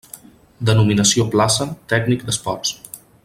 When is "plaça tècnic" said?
1.35-2.25